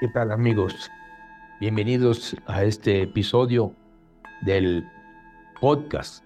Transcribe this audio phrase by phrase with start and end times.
[0.00, 0.88] ¿Qué tal amigos?
[1.58, 3.72] Bienvenidos a este episodio
[4.42, 4.84] del
[5.60, 6.22] podcast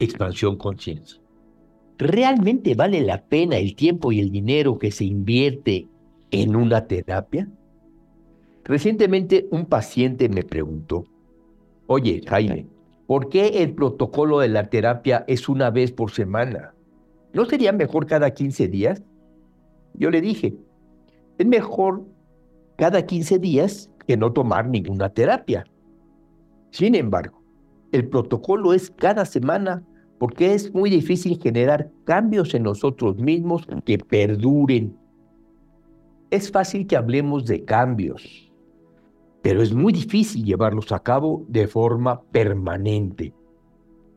[0.00, 1.20] Expansión Conciencia.
[1.98, 5.86] ¿Realmente vale la pena el tiempo y el dinero que se invierte
[6.32, 7.48] en una terapia?
[8.64, 11.04] Recientemente un paciente me preguntó,
[11.86, 12.66] oye Jaime,
[13.06, 16.74] ¿por qué el protocolo de la terapia es una vez por semana?
[17.34, 19.00] ¿No sería mejor cada 15 días?
[19.94, 20.56] Yo le dije,
[21.38, 22.12] es mejor
[22.76, 25.64] cada 15 días que no tomar ninguna terapia.
[26.70, 27.42] Sin embargo,
[27.92, 29.84] el protocolo es cada semana
[30.18, 34.96] porque es muy difícil generar cambios en nosotros mismos que perduren.
[36.30, 38.50] Es fácil que hablemos de cambios,
[39.42, 43.32] pero es muy difícil llevarlos a cabo de forma permanente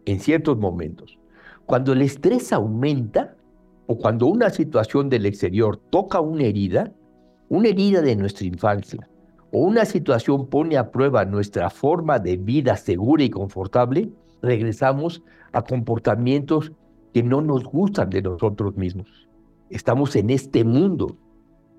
[0.05, 1.19] en ciertos momentos.
[1.65, 3.35] Cuando el estrés aumenta
[3.87, 6.93] o cuando una situación del exterior toca una herida,
[7.49, 9.07] una herida de nuestra infancia
[9.51, 14.09] o una situación pone a prueba nuestra forma de vida segura y confortable,
[14.41, 15.23] regresamos
[15.53, 16.71] a comportamientos
[17.13, 19.27] que no nos gustan de nosotros mismos.
[19.69, 21.17] Estamos en este mundo,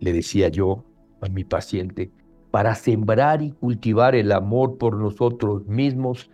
[0.01, 0.85] le decía yo
[1.21, 2.11] a mi paciente,
[2.51, 6.31] para sembrar y cultivar el amor por nosotros mismos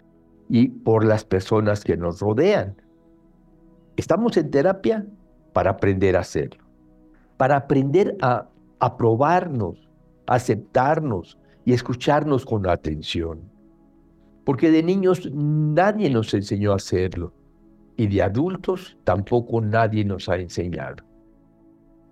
[0.49, 2.77] y por las personas que nos rodean.
[3.97, 5.07] Estamos en terapia
[5.53, 6.65] para aprender a hacerlo,
[7.37, 8.49] para aprender a
[8.85, 9.89] aprobarnos,
[10.27, 13.51] aceptarnos y escucharnos con atención.
[14.45, 17.33] Porque de niños nadie nos enseñó a hacerlo
[17.97, 21.03] y de adultos tampoco nadie nos ha enseñado.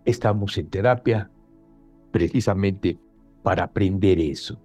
[0.06, 1.31] Estamos en terapia
[2.11, 2.98] precisamente
[3.42, 4.59] para aprender eso,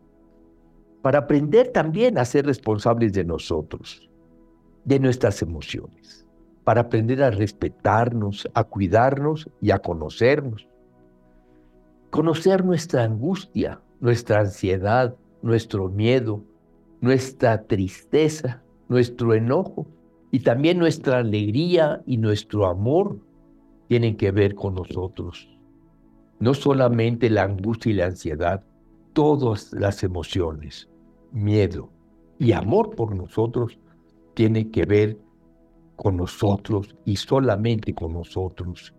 [1.02, 4.09] para aprender también a ser responsables de nosotros,
[4.86, 6.25] de nuestras emociones,
[6.64, 10.66] para aprender a respetarnos, a cuidarnos y a conocernos
[12.09, 16.44] conocer nuestra angustia, nuestra ansiedad, nuestro miedo,
[17.02, 19.87] nuestra tristeza, nuestro enojo
[20.31, 23.20] y también nuestra alegría y nuestro amor
[23.87, 25.49] tienen que ver con nosotros.
[26.39, 28.64] No solamente la angustia y la ansiedad,
[29.14, 30.89] todas las emociones,
[31.31, 31.89] miedo
[32.39, 33.80] y amor por nosotros
[34.33, 35.17] tienen que ver
[35.95, 38.93] con nosotros y solamente con nosotros.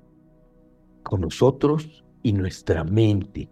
[1.05, 3.51] Con nosotros y nuestra mente.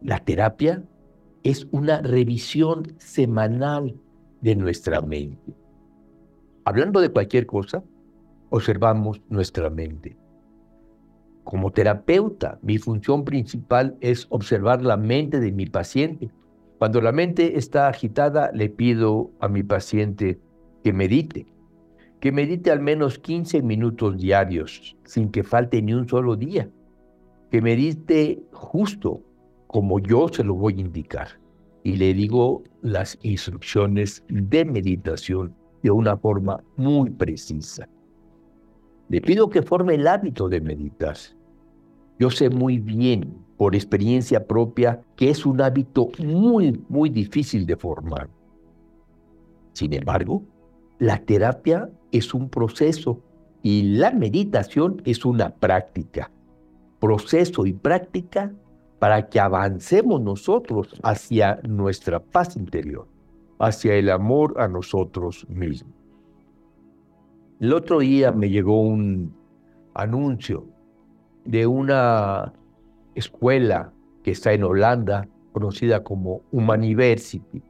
[0.00, 0.82] La terapia
[1.42, 3.96] es una revisión semanal
[4.40, 5.54] de nuestra mente.
[6.64, 7.82] Hablando de cualquier cosa,
[8.50, 10.16] observamos nuestra mente.
[11.44, 16.30] Como terapeuta, mi función principal es observar la mente de mi paciente.
[16.78, 20.38] Cuando la mente está agitada, le pido a mi paciente
[20.84, 21.46] que medite,
[22.20, 26.68] que medite al menos 15 minutos diarios, sin que falte ni un solo día
[27.52, 29.20] que medite justo
[29.66, 31.28] como yo se lo voy a indicar.
[31.84, 37.86] Y le digo las instrucciones de meditación de una forma muy precisa.
[39.10, 41.16] Le pido que forme el hábito de meditar.
[42.18, 47.76] Yo sé muy bien, por experiencia propia, que es un hábito muy, muy difícil de
[47.76, 48.30] formar.
[49.74, 50.42] Sin embargo,
[50.98, 53.20] la terapia es un proceso
[53.62, 56.30] y la meditación es una práctica
[57.02, 58.52] proceso y práctica
[59.00, 63.08] para que avancemos nosotros hacia nuestra paz interior,
[63.58, 65.92] hacia el amor a nosotros mismos.
[67.58, 69.34] El otro día me llegó un
[69.94, 70.64] anuncio
[71.44, 72.52] de una
[73.16, 73.92] escuela
[74.22, 77.64] que está en Holanda, conocida como Humaniversity.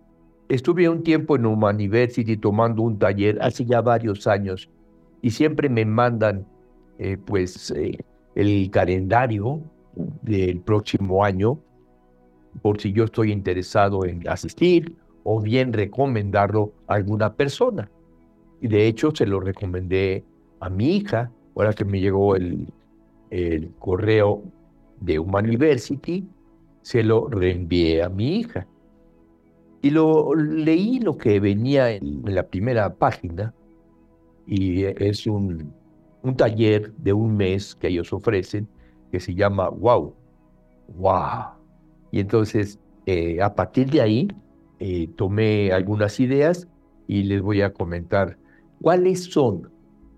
[0.50, 4.68] Estuve un tiempo en Humaniversity tomando un taller hace ya varios años
[5.22, 6.46] y siempre me mandan
[6.98, 7.96] eh, pues eh,
[8.34, 9.60] el calendario
[10.22, 11.58] del próximo año
[12.60, 17.90] por si yo estoy interesado en asistir o bien recomendarlo a alguna persona.
[18.60, 20.24] Y de hecho se lo recomendé
[20.60, 22.68] a mi hija, ahora que me llegó el,
[23.78, 24.42] correo
[25.00, 26.28] de University,
[26.82, 28.66] se lo reenvié a mi hija.
[29.80, 33.54] Y lo leí lo que venía en la primera página,
[34.46, 35.72] y es un
[36.22, 38.68] un taller de un mes que ellos ofrecen
[39.10, 40.14] que se llama Wow.
[40.96, 41.54] Wow.
[42.10, 44.28] Y entonces, eh, a partir de ahí,
[44.78, 46.68] eh, tomé algunas ideas
[47.06, 48.38] y les voy a comentar
[48.80, 49.70] cuáles son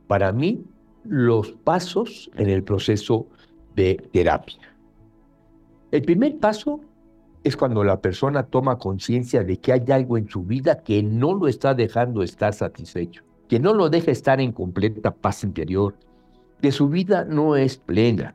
[0.06, 0.64] para mí
[1.04, 3.26] los pasos en el proceso
[3.74, 4.58] de terapia.
[5.90, 6.80] El primer paso
[7.42, 11.34] es cuando la persona toma conciencia de que hay algo en su vida que no
[11.34, 15.96] lo está dejando estar satisfecho que no lo deja estar en completa paz interior,
[16.60, 18.34] que su vida no es plena.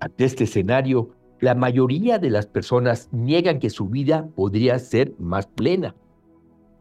[0.00, 1.10] Ante este escenario,
[1.40, 5.94] la mayoría de las personas niegan que su vida podría ser más plena.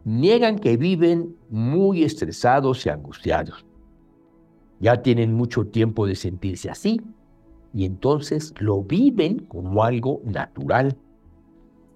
[0.05, 3.65] Niegan que viven muy estresados y angustiados.
[4.79, 7.01] Ya tienen mucho tiempo de sentirse así
[7.73, 10.95] y entonces lo viven como algo natural.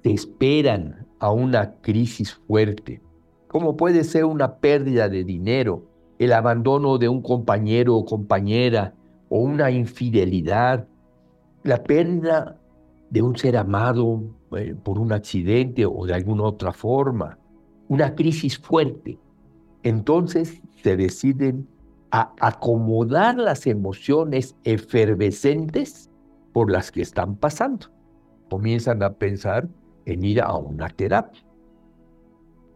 [0.03, 3.01] Se esperan a una crisis fuerte,
[3.49, 5.83] como puede ser una pérdida de dinero,
[6.19, 8.93] el abandono de un compañero o compañera,
[9.27, 10.87] o una infidelidad,
[11.63, 12.59] la pérdida
[13.09, 14.21] de un ser amado
[14.55, 17.39] eh, por un accidente o de alguna otra forma,
[17.87, 19.17] una crisis fuerte.
[19.81, 21.67] Entonces se deciden
[22.11, 26.11] a acomodar las emociones efervescentes
[26.53, 27.87] por las que están pasando.
[28.47, 29.67] Comienzan a pensar
[30.05, 31.48] en ir a una terapia.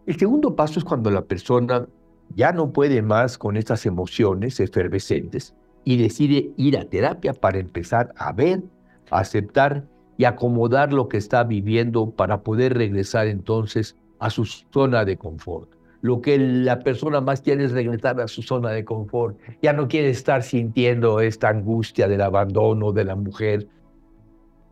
[0.06, 1.88] El segundo paso es cuando la persona
[2.36, 5.56] ya no puede más con estas emociones efervescentes
[5.86, 8.64] y decide ir a terapia para empezar a ver,
[9.12, 15.06] a aceptar y acomodar lo que está viviendo para poder regresar entonces a su zona
[15.06, 15.70] de confort.
[16.02, 19.40] Lo que la persona más quiere es regresar a su zona de confort.
[19.62, 23.70] Ya no quiere estar sintiendo esta angustia del abandono de la mujer.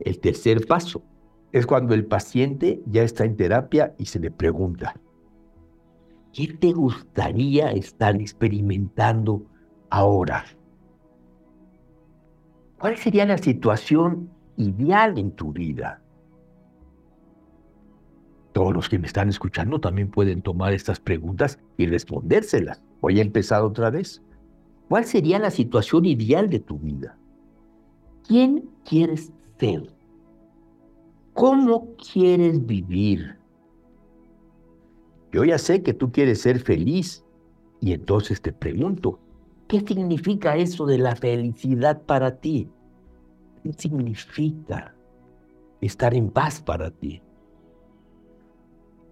[0.02, 1.02] El tercer paso
[1.54, 4.94] es cuando el paciente ya está en terapia y se le pregunta,
[6.34, 9.44] ¿qué te gustaría estar experimentando
[9.90, 10.46] ahora?
[12.80, 16.02] ¿Cuál sería la situación ideal en tu vida?
[18.54, 22.82] Todos los que me están escuchando también pueden tomar estas preguntas y respondérselas.
[23.00, 24.22] Voy a empezar otra vez.
[24.90, 27.18] ¿Cuál sería la situación ideal de tu vida?
[28.28, 29.94] ¿Quién quieres ser?
[31.34, 33.41] ¿Cómo quieres vivir?
[35.32, 37.24] Yo ya sé que tú quieres ser feliz
[37.80, 39.20] y entonces te pregunto,
[39.72, 42.68] ¿Qué significa eso de la felicidad para ti?
[43.64, 44.94] ¿Qué significa
[45.80, 47.22] estar en paz para ti?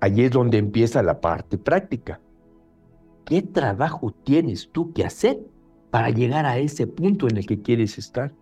[0.02, 2.20] Allí es donde empieza la parte práctica.
[3.24, 5.40] ¿Qué trabajo tienes tú que hacer
[5.92, 8.34] para llegar a ese punto en el que quieres estar?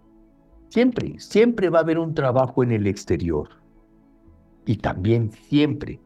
[0.69, 3.49] Siempre, siempre va a haber un trabajo en el exterior.
[4.65, 6.01] Y también siempre,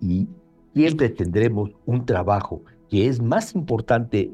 [0.00, 0.28] y
[0.74, 4.32] siempre tendremos un trabajo que es más importante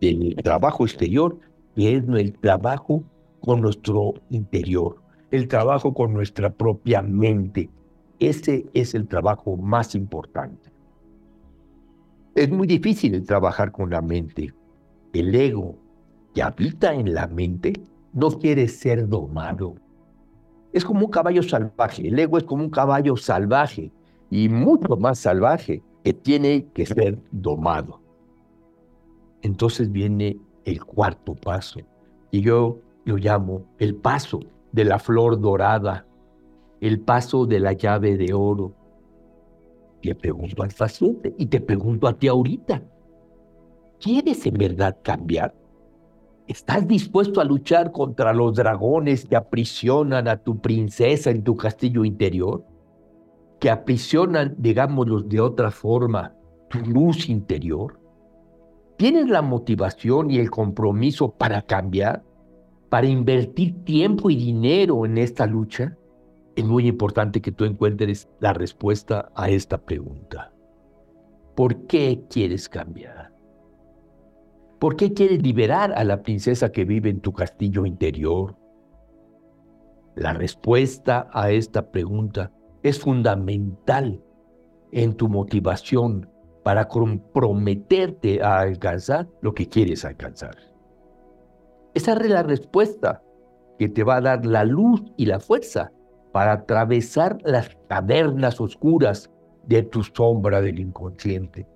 [0.00, 1.38] del trabajo exterior,
[1.74, 3.04] que es el trabajo
[3.40, 5.00] con nuestro interior,
[5.30, 7.70] el trabajo con nuestra propia mente.
[8.18, 10.70] Ese es el trabajo más importante.
[12.34, 14.52] Es muy difícil trabajar con la mente.
[15.12, 15.76] El ego
[16.34, 17.72] que habita en la mente
[18.12, 19.74] no quiere ser domado.
[20.72, 22.08] Es como un caballo salvaje.
[22.08, 23.90] El ego es como un caballo salvaje
[24.30, 28.00] y mucho más salvaje que tiene que ser domado.
[29.42, 31.80] Entonces viene el cuarto paso,
[32.30, 34.40] y yo lo llamo el paso
[34.72, 36.06] de la flor dorada,
[36.80, 38.74] el paso de la llave de oro.
[40.02, 42.82] Le pregunto al paciente y te pregunto a ti ahorita,
[43.98, 45.54] ¿quieres en verdad cambiar?
[46.46, 52.04] ¿Estás dispuesto a luchar contra los dragones que aprisionan a tu princesa en tu castillo
[52.04, 52.64] interior?
[53.60, 56.34] Que aprisionan, digámoslo de otra forma,
[56.68, 57.98] tu luz interior.
[58.96, 62.22] ¿Tienes la motivación y el compromiso para cambiar?
[62.88, 65.96] ¿Para invertir tiempo y dinero en esta lucha?
[66.56, 70.52] Es muy importante que tú encuentres la respuesta a esta pregunta.
[71.54, 73.32] ¿Por qué quieres cambiar?
[74.78, 78.56] ¿Por qué quieres liberar a la princesa que vive en tu castillo interior?
[80.14, 84.22] La respuesta a esta pregunta es fundamental
[84.92, 86.28] en tu motivación
[86.62, 90.56] para comprometerte a alcanzar lo que quieres alcanzar.
[91.94, 93.22] Esa es la respuesta
[93.78, 95.92] que te va a dar la luz y la fuerza
[96.32, 99.30] para atravesar las cavernas oscuras
[99.66, 101.66] de tu sombra del inconsciente.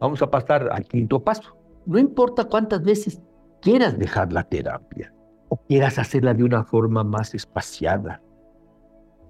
[0.00, 1.56] Vamos a pasar al quinto paso.
[1.86, 3.22] No importa cuántas veces
[3.60, 5.14] quieras dejar la terapia
[5.48, 8.20] o quieras hacerla de una forma más espaciada,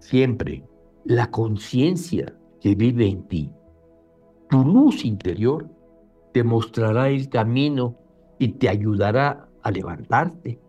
[0.02, 0.64] siempre
[1.04, 3.52] la conciencia que vive en ti
[4.52, 5.66] tu luz interior
[6.32, 7.97] te mostrará el camino
[8.38, 10.61] y te ayudará a levantarte.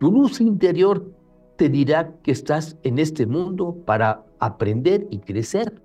[0.00, 1.08] Tu luz interior
[1.54, 5.80] te dirá que estás en este mundo para aprender y crecer,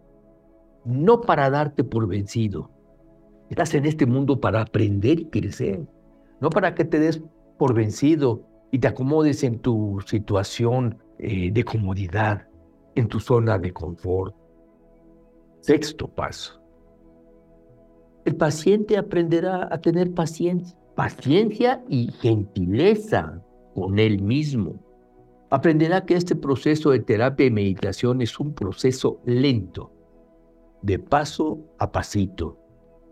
[0.86, 2.72] no para darte por vencido.
[3.52, 5.86] Estás en este mundo para aprender y crecer,
[6.42, 7.22] no para que te des
[7.60, 8.42] por vencido
[8.72, 12.48] y te acomodes en tu situación eh, de comodidad,
[12.96, 14.36] en tu zona de confort.
[15.62, 16.64] Sexto paso
[18.26, 23.42] el paciente aprenderá a tener paciencia, paciencia y gentileza
[23.76, 24.80] con él mismo,
[25.50, 29.92] aprenderá que este proceso de terapia y meditación es un proceso lento,
[30.82, 32.58] de paso a pasito,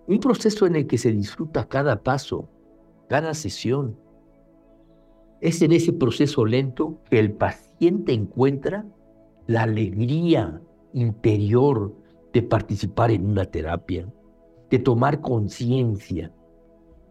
[0.08, 2.50] un proceso en el que se disfruta cada paso,
[3.10, 4.00] cada sesión.
[5.42, 8.86] Es en ese proceso lento que el paciente encuentra
[9.52, 10.62] la alegría
[10.94, 11.94] interior
[12.32, 14.08] de participar en una terapia,
[14.70, 16.32] de tomar conciencia,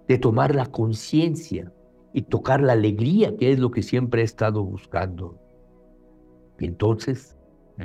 [0.08, 1.70] de tomar la conciencia
[2.14, 5.38] y tocar la alegría, que es lo que siempre he estado buscando.
[6.58, 7.36] Y entonces,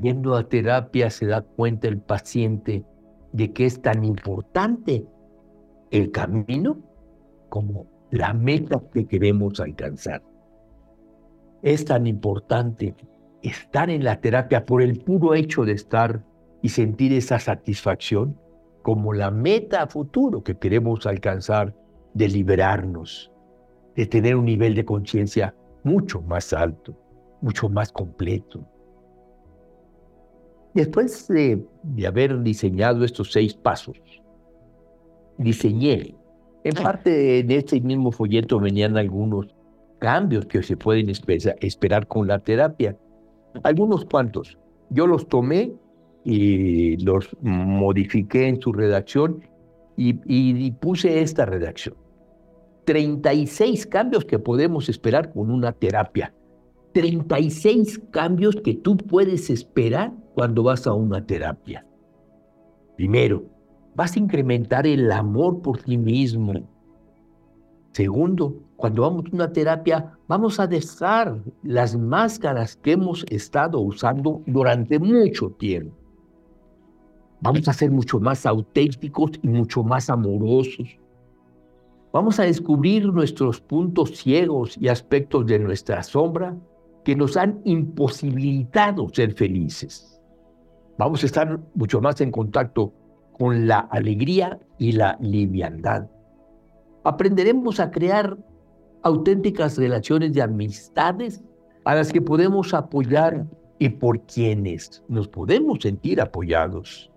[0.01, 2.85] yendo a terapia, se da cuenta el paciente
[3.33, 5.05] de que es tan importante
[5.91, 6.77] el camino
[7.49, 10.23] como la meta que queremos alcanzar.
[11.61, 12.95] Es tan importante
[13.49, 16.23] estar en la terapia por el puro hecho de estar
[16.61, 18.39] y sentir esa satisfacción
[18.81, 21.75] como la meta a futuro que queremos alcanzar
[22.13, 23.31] de liberarnos,
[23.95, 26.97] de tener un nivel de conciencia mucho más alto,
[27.41, 28.65] mucho más completo.
[30.73, 33.97] Después de, de, haber diseñado estos seis pasos,
[35.37, 36.15] diseñé,
[36.63, 39.47] en parte de este mismo folleto venían algunos
[39.99, 42.97] cambios que se pueden esperar con la terapia,
[43.63, 44.57] algunos cuantos.
[44.89, 45.73] Yo los tomé
[46.23, 49.41] y los modifiqué en su redacción
[49.97, 51.95] y, y puse esta redacción.
[52.85, 56.33] 36 cambios que podemos esperar con una terapia.
[56.93, 61.85] 36 cambios que tú puedes esperar cuando vas a una terapia.
[62.95, 63.43] Primero,
[63.95, 66.53] vas a incrementar el amor por ti mismo.
[67.95, 74.41] Segundo, cuando vamos a una terapia, vamos a dejar las máscaras que hemos estado usando
[74.45, 75.95] durante mucho tiempo.
[77.39, 80.99] Vamos a ser mucho más auténticos y mucho más amorosos.
[82.11, 86.53] Vamos a descubrir nuestros puntos ciegos y aspectos de nuestra sombra
[87.05, 90.19] que nos han imposibilitado ser felices.
[90.97, 92.91] Vamos a estar mucho más en contacto
[93.31, 96.09] con la alegría y la liviandad.
[97.05, 98.35] Aprenderemos a crear
[99.03, 101.43] auténticas relaciones de amistades
[101.85, 103.45] a las que podemos apoyar
[103.77, 107.11] y por quienes nos podemos sentir apoyados.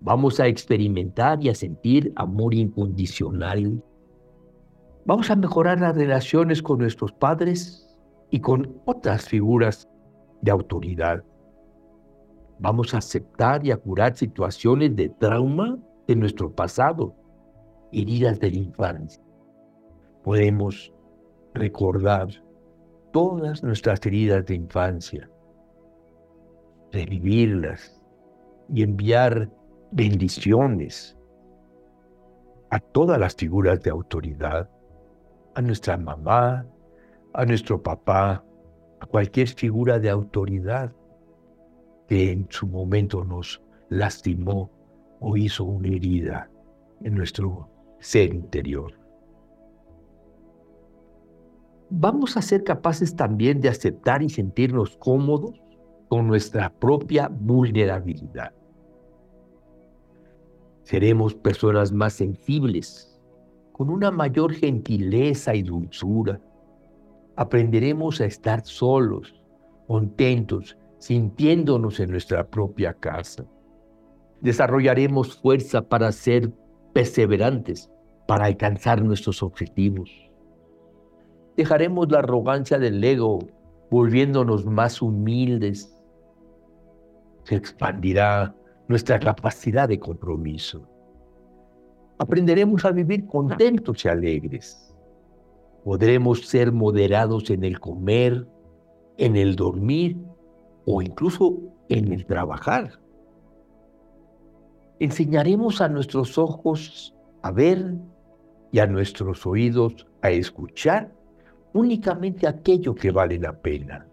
[0.00, 3.82] Vamos a experimentar y a sentir amor incondicional.
[5.04, 7.98] Vamos a mejorar las relaciones con nuestros padres
[8.30, 9.88] y con otras figuras
[10.42, 11.24] de autoridad.
[12.60, 17.12] Vamos a aceptar y a curar situaciones de trauma de nuestro pasado,
[17.92, 19.22] heridas de la infancia.
[20.24, 20.92] Podemos
[21.54, 22.28] recordar
[23.12, 25.30] todas nuestras heridas de infancia,
[26.92, 28.02] revivirlas
[28.68, 29.50] y enviar
[29.92, 31.16] bendiciones
[32.70, 34.68] a todas las figuras de autoridad,
[35.54, 36.66] a nuestra mamá,
[37.32, 38.44] a nuestro papá,
[39.00, 40.92] a cualquier figura de autoridad
[42.08, 44.70] que en su momento nos lastimó
[45.20, 46.50] o hizo una herida
[47.02, 47.68] en nuestro
[48.06, 48.92] ser interior.
[51.90, 55.60] Vamos a ser capaces también de aceptar y sentirnos cómodos
[56.08, 58.52] con nuestra propia vulnerabilidad.
[60.84, 63.20] Seremos personas más sensibles,
[63.72, 66.40] con una mayor gentileza y dulzura.
[67.34, 69.34] Aprenderemos a estar solos,
[69.88, 73.44] contentos, sintiéndonos en nuestra propia casa.
[74.42, 76.52] Desarrollaremos fuerza para ser
[76.94, 77.90] perseverantes,
[78.26, 80.10] para alcanzar nuestros objetivos.
[81.56, 83.38] Dejaremos la arrogancia del ego,
[83.90, 85.96] volviéndonos más humildes.
[87.44, 88.54] Se expandirá
[88.88, 90.88] nuestra capacidad de compromiso.
[92.18, 94.94] Aprenderemos a vivir contentos y alegres.
[95.84, 98.46] Podremos ser moderados en el comer,
[99.18, 100.18] en el dormir
[100.84, 103.00] o incluso en el trabajar.
[104.98, 107.94] Enseñaremos a nuestros ojos a ver
[108.76, 111.10] y a nuestros oídos a escuchar
[111.72, 114.06] únicamente aquello que vale la pena.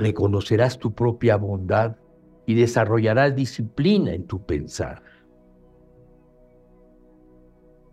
[0.00, 1.94] Reconocerás tu propia bondad
[2.44, 5.00] y desarrollarás disciplina en tu pensar.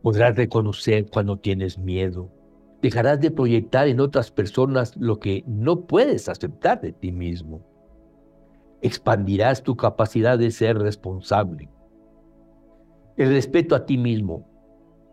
[0.02, 2.32] Podrás reconocer cuando tienes miedo.
[2.82, 7.62] Dejarás de proyectar en otras personas lo que no puedes aceptar de ti mismo.
[8.82, 11.70] Expandirás tu capacidad de ser responsable.
[13.18, 14.46] El respeto a ti mismo,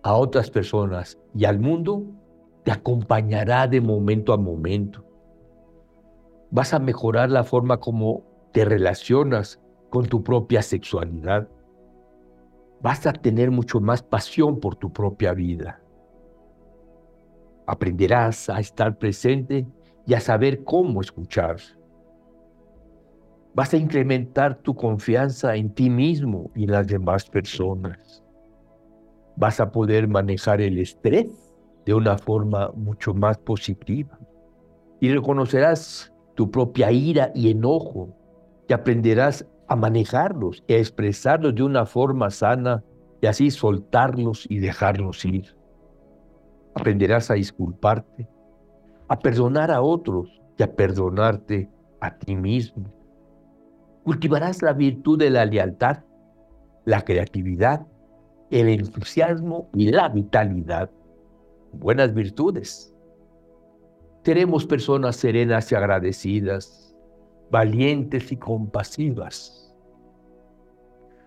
[0.03, 2.05] a otras personas y al mundo
[2.65, 5.05] te acompañará de momento a momento.
[6.51, 11.49] Vas a mejorar la forma como te relacionas con tu propia sexualidad,
[12.81, 15.81] vas a tener mucho más pasión por tu propia vida.
[17.67, 19.67] Aprenderás a estar presente
[20.07, 21.59] y a saber cómo escuchar.
[23.55, 28.25] Vas a incrementar tu confianza en ti mismo y en las demás personas.
[29.37, 31.27] Vas a poder manejar el estrés
[31.85, 34.19] de una forma mucho más positiva.
[35.01, 38.09] Y reconocerás tu propia ira y enojo
[38.69, 42.83] y aprenderás a manejarlos y a expresarlos de una forma sana
[43.21, 45.55] y así soltarlos y dejarlos ir.
[46.75, 48.27] Aprenderás a disculparte,
[49.09, 51.69] a perdonar a otros y a perdonarte
[52.01, 53.02] a ti mismo.
[54.05, 55.99] Cultivarás la virtud de la lealtad,
[56.85, 57.87] la creatividad,
[58.51, 60.91] el entusiasmo y la vitalidad.
[61.73, 62.95] Buenas virtudes.
[64.25, 66.97] Seremos personas serenas y agradecidas,
[67.51, 69.75] valientes y compasivas.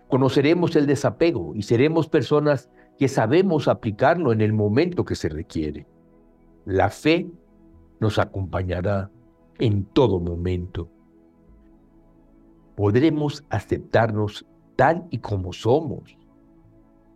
[0.10, 5.88] Conoceremos el desapego y seremos personas que sabemos aplicarlo en el momento que se requiere.
[6.66, 7.28] La fe
[8.00, 9.10] nos acompañará
[9.60, 10.90] en todo momento.
[12.76, 16.18] Podremos aceptarnos tal y como somos,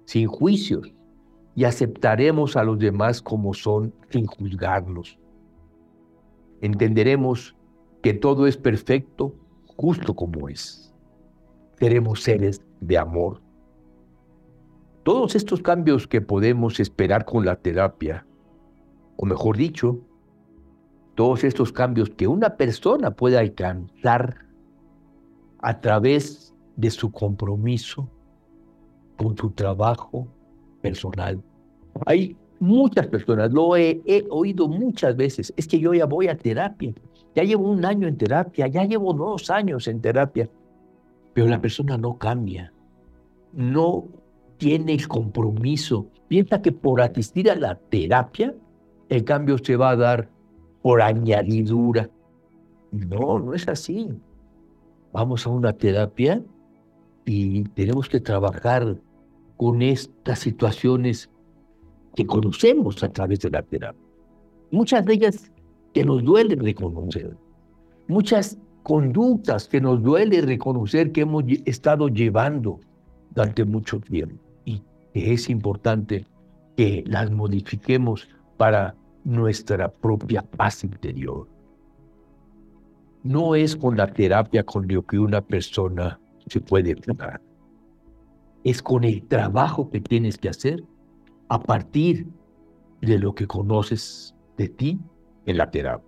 [0.06, 0.94] sin juicios,
[1.56, 5.20] y aceptaremos a los demás como son sin juzgarlos.
[6.62, 7.56] Entenderemos
[8.02, 9.36] que todo es perfecto
[9.66, 10.94] justo como es.
[11.78, 13.42] Seremos seres de amor.
[15.04, 18.26] Todos estos cambios que podemos esperar con la terapia,
[19.18, 20.00] o mejor dicho,
[21.16, 24.49] todos estos cambios que una persona puede alcanzar
[25.62, 28.10] a través de su compromiso
[29.18, 30.28] con su trabajo
[30.82, 31.42] personal.
[32.06, 36.94] Hay muchas personas, lo he, oído muchas veces, es que yo ya voy a terapia,
[37.36, 40.50] ya llevo un año en terapia, ya llevo dos años en terapia,
[41.34, 42.72] pero la persona no cambia,
[43.54, 44.06] no
[44.58, 48.54] tiene el compromiso, piensa que por asistir a la terapia
[49.10, 50.30] el cambio se va a dar
[50.82, 52.10] por añadidura.
[52.92, 54.10] No, no es así.
[55.12, 56.44] Vamos a una terapia
[57.26, 58.98] y tenemos que trabajar
[59.58, 61.30] con estas situaciones
[62.16, 64.02] que conocemos a través de la terapia.
[64.72, 65.52] Muchas de ellas
[65.94, 67.36] que nos duele reconocer.
[68.08, 72.80] Muchas conductas que nos duele reconocer que hemos estado llevando
[73.32, 74.82] durante mucho tiempo y
[75.14, 76.26] que es importante
[76.76, 81.48] que las modifiquemos para nuestra propia paz interior.
[83.24, 87.42] No es con la terapia con lo que una persona se puede curar.
[88.64, 90.84] Es con el trabajo que tienes que hacer
[91.50, 92.28] a partir
[93.02, 95.00] de lo que conoces de ti
[95.46, 96.08] en la terapia.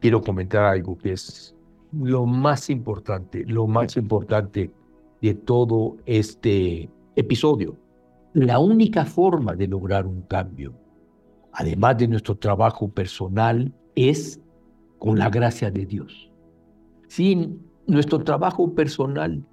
[0.00, 1.54] Quiero comentar algo que es
[1.92, 4.72] lo más importante, lo más importante
[5.20, 7.76] de todo este episodio.
[8.32, 10.74] La única forma de lograr un cambio
[11.52, 14.40] además de nuestro trabajo personal, es
[15.02, 16.30] con la gracia de Dios.
[17.08, 19.44] Sin nuestro trabajo personal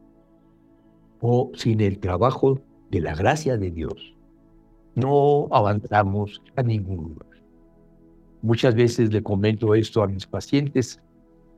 [1.22, 4.16] o sin el trabajo de la gracia de Dios,
[4.94, 7.42] no avanzamos a ningún lugar.
[8.44, 11.02] Muchas veces le comento esto a mis pacientes.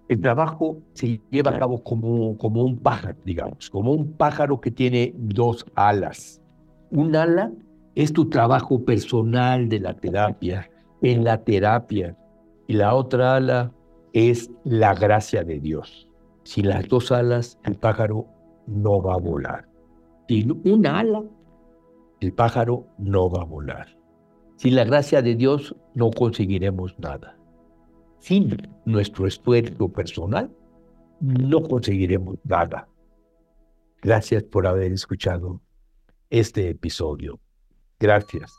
[0.07, 4.71] El trabajo se lleva a cabo como, como un pájaro, digamos, como un pájaro que
[4.71, 6.41] tiene dos alas.
[6.91, 7.51] Un ala
[7.95, 12.15] es tu trabajo personal de la terapia, en la terapia.
[12.67, 13.73] Y la otra ala
[14.13, 16.07] es la gracia de Dios.
[16.43, 18.27] Sin las dos alas, el pájaro
[18.67, 19.67] no va a volar.
[20.27, 21.23] Sin una ala,
[22.19, 23.87] el pájaro no va a volar.
[24.57, 27.37] Sin la gracia de Dios no conseguiremos nada.
[28.19, 30.51] Sin nuestro esfuerzo personal,
[31.19, 32.87] no conseguiremos nada.
[34.01, 35.61] Gracias por haber escuchado
[36.29, 37.39] este episodio.
[37.99, 38.51] Gracias.